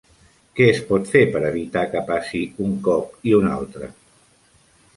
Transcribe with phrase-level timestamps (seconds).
[0.59, 3.95] Què es pot fer per evitar que passi un cop i un altre?